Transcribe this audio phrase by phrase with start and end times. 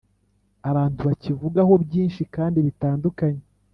[0.69, 3.43] abantu bakivugaho byinshi, kandi bitandukanye